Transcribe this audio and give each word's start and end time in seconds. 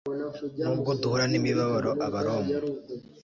nubwo 0.63 0.91
duhura 0.99 1.25
n 1.27 1.33
imibabaro 1.39 1.91
abaroma 2.05 2.49